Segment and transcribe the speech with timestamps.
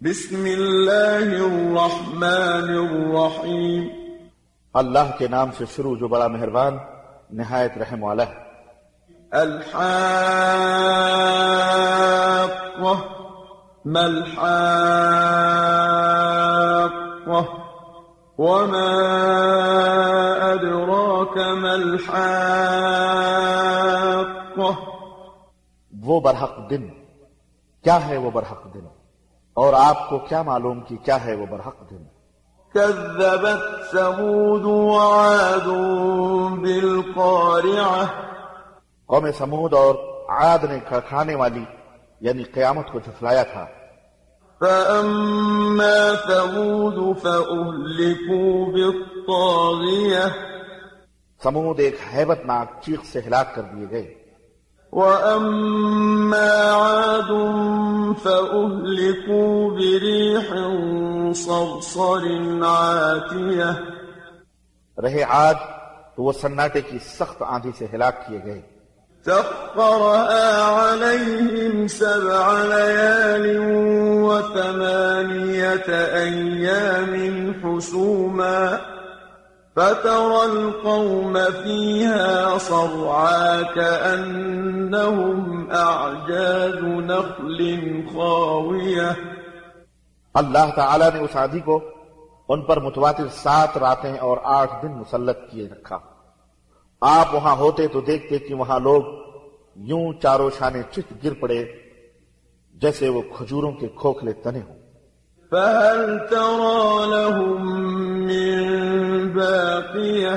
[0.00, 3.88] بسم الله الرحمن الرحيم.
[4.74, 6.78] اللہ کے نام سے شروع جو بڑا مہربان
[7.30, 8.34] نہایت رحم والا ہے۔
[9.30, 10.02] الحاقة
[13.84, 14.72] ما الحاقة
[18.38, 18.88] وما
[20.52, 22.28] أدراك ما الحاقة
[26.02, 26.88] وہ برحق دن۔
[27.82, 28.80] کیا ہے وہ برحق دن؟
[29.58, 32.04] اور آپ کو کیا معلوم کہ کیا ہے وہ برحق دن؟
[32.74, 35.66] كذبت ثمود وعاد
[36.58, 38.04] بالقارعة.
[39.06, 39.94] قوم سمود اور
[40.28, 41.64] عاد نے کھڑکھانے والی
[42.20, 43.66] یعنی قیامت کو جھٹلایا تھا۔
[44.60, 50.28] فأما ثمود فأهلكوا بالطاغية.
[51.42, 54.14] سمود ایک حیبت ناک چیخ سے ہلاک کر دیے گئے۔
[54.92, 57.30] وأما عاد
[58.24, 60.54] فأهلكوا بريح
[61.34, 62.24] صرصر
[62.62, 63.72] عاتية.
[65.02, 65.54] رہے عاد
[66.16, 68.60] تو وہ سناٹے کی سخت آندھی سے ہلاک کیے گئے۔
[69.26, 70.24] سخرها
[70.78, 73.56] عليهم سبع ليال
[74.22, 77.14] وثمانية أيام
[77.64, 78.76] حسوما.
[79.78, 85.38] فترى القوم فيها صرعا كأنهم
[85.70, 87.60] أعجاز نخل
[88.12, 89.12] خاوية.
[90.34, 91.80] اللہ تعالی نے اس آندھی کو
[92.48, 95.98] ان پر متواتر سات راتیں اور آٹھ دن مسلط کیے رکھا۔
[97.00, 99.02] آپ وہاں ہوتے تو دیکھتے کہ وہاں لوگ
[99.76, 101.64] یوں چاروں شانے چت گر پڑے
[102.74, 104.76] جیسے وہ کھجوروں کے کھوکھلے تنے ہوں۔
[105.52, 107.66] فهل ترى لهم
[108.22, 108.68] من
[109.28, 110.36] باقية؟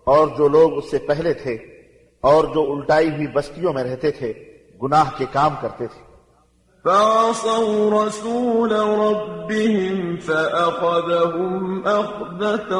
[0.03, 1.53] اور جو لوگ اس سے پہلے تھے
[2.21, 4.33] اور جو الٹائی ہوئی بستیوں میں رہتے تھے
[4.83, 6.02] گناہ کے کام کرتے تھے۔
[6.83, 12.75] فعصوا رسول ربهم فأخذهم أخذة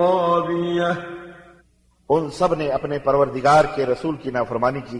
[0.00, 0.92] رابية.
[2.08, 4.98] ان سب نے اپنے پروردگار کے رسول کی نافرمانی کی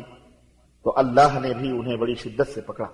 [0.84, 2.88] تو اللہ نے بھی انہیں بڑی شدت سے پکڑا۔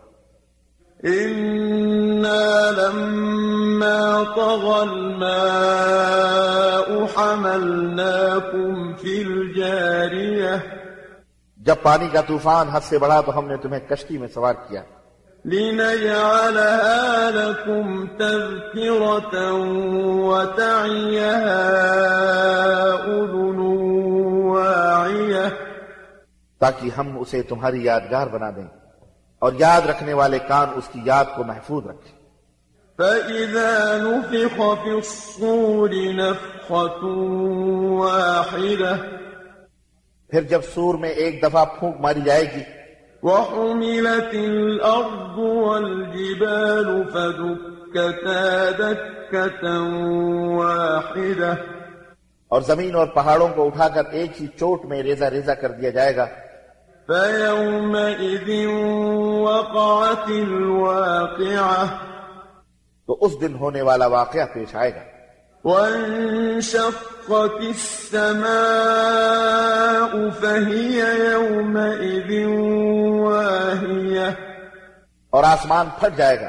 [1.05, 5.27] إنا لما طغى الماء
[7.17, 10.57] حملناكم في الجارية.
[11.57, 14.83] جب پانی کا طوفان حد سے بڑھا تو ہم نے تمہیں کشتی میں سوار کیا۔
[15.47, 19.53] لنجعلها لكم تذكرة
[20.31, 21.43] وتعيها
[23.07, 23.59] أذن
[24.51, 25.47] واعية
[26.61, 28.69] تاکہ ہم اسے تمہاری یادگار بنا دیں
[29.39, 32.15] اور یاد رکھنے والے کان اس کی یاد کو محفوظ رکھیں۔
[32.99, 37.03] فإذا نفخ في الصور نفخة
[38.01, 38.97] واحدة
[40.31, 42.76] پھر جب سور میں ایک دفعہ پھونک ماری جائے گی
[43.27, 49.95] وحملت الأرض والجبال فدكتا دكة
[50.57, 51.55] واحدة.
[52.49, 55.91] اور زمین اور پہاڑوں کو اٹھا کر ایک ہی چوٹ میں ریزہ ریزہ کر دیا
[55.91, 56.27] جائے گا۔
[57.07, 58.67] فيومئذ
[59.41, 61.85] وقعت الواقعة.
[63.07, 65.16] تو اس دن ہونے والا واقعہ پیش آئے گا۔
[65.65, 68.51] وانشقت السماء
[70.41, 71.03] فهي
[71.33, 72.47] يومئذ
[73.19, 74.31] واهية.
[75.31, 76.49] اور آسمان پھٹ جائے گا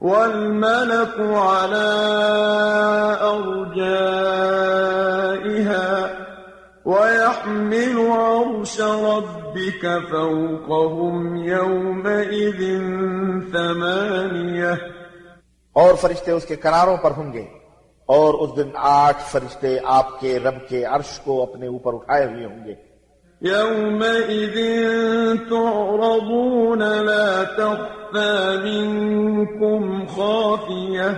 [0.00, 1.86] والملك على
[3.20, 3.94] أرجائها
[6.86, 12.60] ويحمل عرش ربك فوقهم يومئذ
[13.52, 14.99] ثمانية.
[15.72, 17.44] اور فرشتے اس کے کناروں پر ہوں گے
[18.06, 22.44] اور اس دن آٹھ فرشتے آپ کے رب کے عرش کو اپنے اوپر اٹھائے ہوئے
[22.44, 22.90] ہوں گے۔
[23.48, 24.54] يومئذ
[25.48, 31.10] تعرضون لا تخفى منكم خافية۔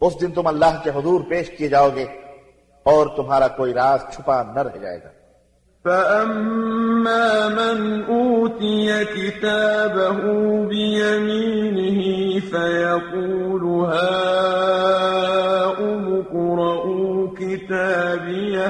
[0.00, 2.06] اس دن تم اللہ کے حضور پیش کیے جاؤ گے
[2.82, 5.08] اور تمہارا کوئی راز چھپا نہ رہ جائے گا۔
[5.82, 10.32] فأما من أوتي كتابه
[10.68, 11.93] بيمينه
[12.40, 14.14] فيقول هاؤم
[16.14, 18.68] اقرءوا كتابيه؟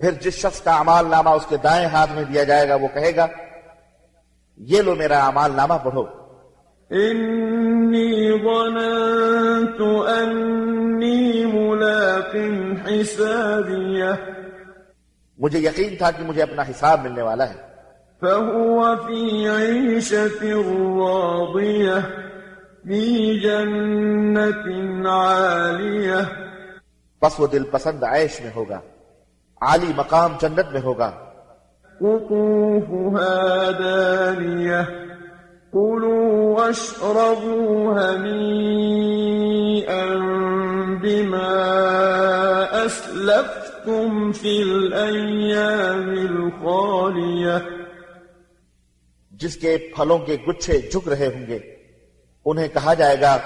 [0.00, 2.88] پھر جس شخص کا اعمال نامہ اس کے دائیں ہاتھ میں دیا جائے گا وہ
[2.94, 3.26] کہے گا
[4.56, 6.02] یہ لو میرا اعمال نامہ پڑھو۔
[6.92, 9.80] إني ظننت
[10.18, 12.36] أني ملاق
[12.86, 14.14] حسابيه۔
[15.38, 17.75] مجھے یقین تھا کہ مجھے اپنا حساب ملنے والا ہے۔
[18.22, 20.54] فهو في عيشة
[20.98, 22.00] راضية
[22.88, 24.62] في جنة
[25.06, 26.22] عالية.
[27.22, 28.80] بس وہ دل پسند عیش میں ہوگا
[29.60, 31.10] عالی مقام جنت میں ہوگا۔
[32.00, 34.82] قطوفها دانية
[35.72, 38.76] كلوا واشربوا هنيئا
[41.02, 41.62] بما
[42.86, 47.75] أسلفتم في الأيام الخالية.
[49.40, 51.58] جس کے پھلوں کے گچھے جھک رہے ہوں گے۔
[52.44, 53.38] انہیں کہا جائے گا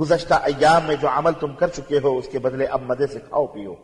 [0.00, 3.18] گزشتہ ایام میں جو عمل تم کر چکے ہو اس کے بدلے اب مزے سے
[3.18, 3.74] کھاؤ پیو۔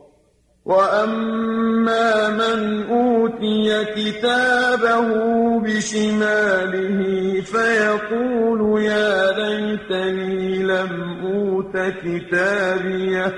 [0.64, 5.18] وَأَمَّا مَنْ أُوتِيَ كِتَابَهُ
[5.60, 7.04] بِشِمَالِهِ
[7.50, 13.30] فَيَقُولُ يَا لَيْتَنِي لَمْ أُوتَ كِتَابِيَهْ۔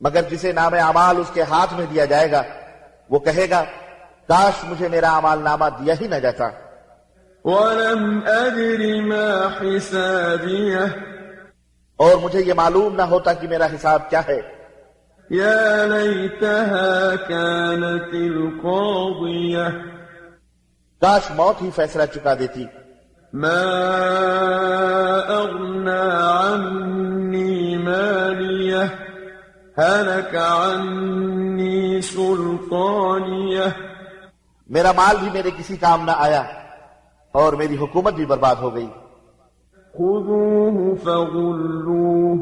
[0.00, 2.42] مگر جسے نام اعمال اس کے ہاتھ میں دیا جائے گا
[3.10, 3.64] وہ کہے گا
[4.28, 6.48] کاش مجھے میرا عمال نامہ دیا ہی نہ جاتا۔
[7.44, 10.88] وَلَمْ أَدْرِ مَا حِسَابِيَهْ.
[11.96, 14.54] اور مجھے یہ معلوم نہ ہوتا کہ میرا حساب کیا ہے۔
[15.30, 19.68] يا ليتها كانت القاضية
[21.00, 22.64] کاش موت ہی فیصلہ چکا دیتی۔
[23.32, 23.62] ما
[25.28, 28.84] أغنى عني مالية
[29.80, 33.68] هلك عني سلطانية
[34.66, 36.63] میرا مال بھی میرے کسی کام نہ آیا۔
[37.34, 38.86] اور میری حکومت بھی برباد ہو گئی۔
[39.94, 42.36] خذوه فغلوه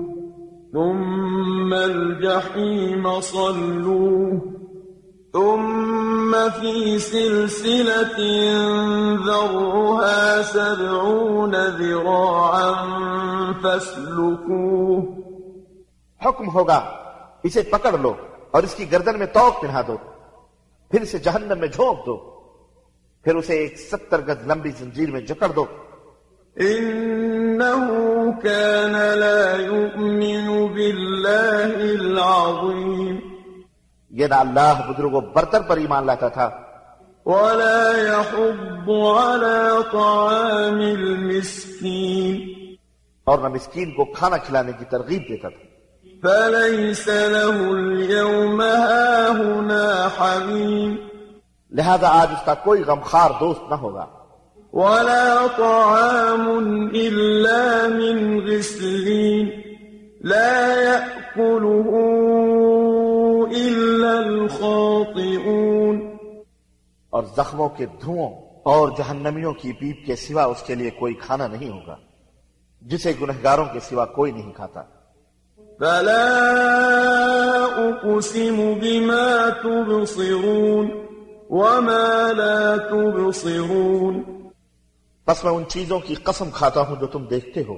[0.73, 4.39] ثم الجحيم صلوه
[5.33, 8.19] ثم في سلسلة
[9.27, 12.73] ذرها سبعون ذراعا
[13.63, 15.03] فاسلكوه۔
[16.27, 16.81] حکم ہوگا
[17.43, 18.15] اسے پکڑ لو
[18.51, 19.97] اور اس کی گردن میں توق پہنا دو
[20.91, 22.42] پھر اسے جہنم میں جھونک دو۔
[23.25, 25.65] پھر اسے ایک ستر گز لمبی زنجیر میں جکڑ دو۔
[26.61, 28.01] إنه
[28.43, 33.17] كان لا يؤمن بالله العظيم
[34.11, 36.51] یہ نہ اللہ بزرگ و برتر پر ایمان لاتا تھا۔
[37.27, 42.41] ولا يحض على طعام المسكين۔
[43.25, 45.65] اور نہ مسکین کو کھانا کھلانے کی ترغیب دیتا تھا۔
[46.23, 51.12] فليس له اليوم هاهنا حميم۔
[51.73, 54.07] لہذا آج اس کا کوئی غمخار دوست نہ ہوگا۔
[54.73, 59.51] ولا طعام إلا من غسلين
[60.25, 61.91] لا يأكله
[63.51, 66.17] إلا الخاطئون۔
[67.11, 71.47] اور زخموں کے دھوؤں اور جہنمیوں کی پیپ کے سوا اس کے لیے کوئی کھانا
[71.47, 71.97] نہیں ہوگا
[72.83, 74.83] جسے گنہگاروں کے سوا کوئی نہیں کھاتا۔
[75.79, 76.39] فلا
[77.77, 81.02] أقسم بما تبصرون۔
[81.53, 84.23] وما لا تبصرون
[85.27, 87.77] بس میں ان چیزوں کی قسم کھاتا ہوں جو تم دیکھتے ہو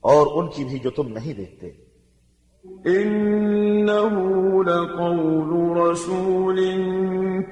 [0.00, 1.70] اور ان کی بھی جو تم نہیں دیکھتے۔
[2.86, 4.18] إنه
[4.62, 6.56] لقول رسول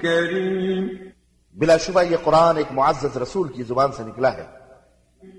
[0.01, 0.89] كريم
[1.55, 4.47] بلا شبہ یہ قرآن ایک معزز رسول کی زبان سے نکلا ہے۔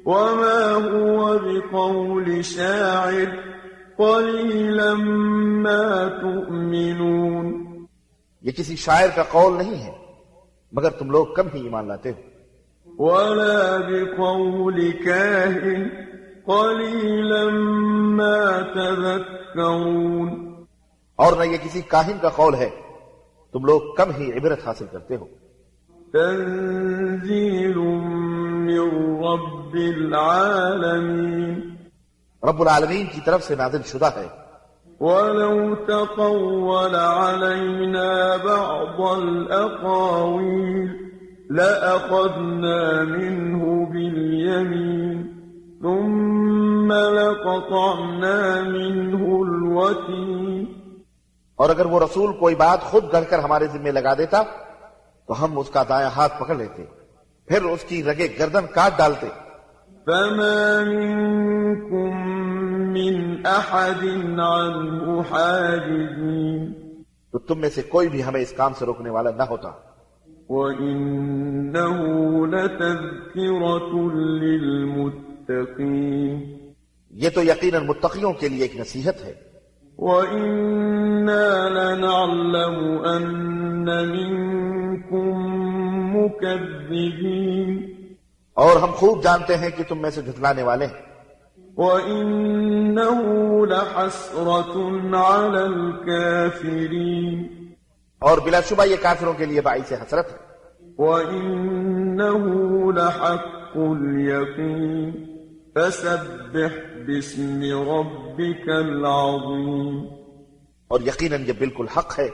[0.05, 3.29] وما هو بقول شاعر
[3.97, 4.93] قليلا
[5.63, 7.67] ما تؤمنون
[8.41, 10.00] یہ کسی شاعر کا قول نہیں ہے۔
[10.71, 12.21] مگر تم لوگ کم ہی ایمان لاتے ہو۔
[12.97, 15.87] ولا بقول كاهن
[16.45, 17.45] قليلا
[18.16, 20.54] ما تذكرون۔
[21.16, 22.69] اور نہ یہ کسی کاہن کا قول ہے۔
[23.51, 25.25] تم لوگ کم ہی عبرت حاصل کرتے ہو۔
[26.13, 31.75] تنزيل من رب العالمين۔
[32.44, 34.50] رب العالمین کی طرف سے نازل شدہ ہے۔
[35.01, 40.89] ولو تقول علينا بعض الأقاويل
[41.49, 45.17] لأخذنا منه باليمين
[45.81, 50.67] ثم لقطعنا منه الوتين
[51.55, 54.43] اور اگر وہ رسول کوئی بات خود گھڑ کر ہمارے ذمے لگا دیتا
[55.27, 56.83] تو ہم اس کا دایاں ہاتھ پکڑ لیتے
[57.47, 59.27] پھر اس کی رگے گردن کاٹ ڈالتے۔
[60.05, 62.20] فما منكم من
[63.69, 66.73] أحد عنه حاجزين
[67.31, 69.71] تو تم میں سے کوئی بھی ہمیں اس کام سے روکنے والا نہ ہوتا۔
[70.49, 76.57] وإنه لتذكرة للمتقين.
[77.09, 79.33] یہ تو یقیناً متقیوں کے لیے ایک نصیحت ہے۔
[79.97, 87.91] وإنا لنعلم أن منكم مكذبين.
[88.53, 91.10] اور ہم خوب جانتے ہیں کہ تم میں سے جھٹلانے والے ہیں۔
[91.78, 93.21] وإنه
[93.66, 94.73] لحسرة
[95.16, 97.44] على الكافرين
[98.19, 100.37] اور بلا شبہ یہ کافروں کے لیے باعث حسرت ہے۔
[100.97, 101.61] وإن
[102.21, 102.61] إنه
[102.92, 105.11] لحق اليقين
[105.75, 110.06] فسبح باسم ربك العظيم
[110.87, 112.30] اور یقیناً یہ بالکل حق ہے۔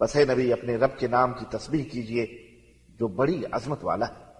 [0.00, 2.26] بس ہے نبی اپنے رب کے نام کی تسبیح کیجیے
[2.88, 4.31] جو بڑی عظمت والا ہے۔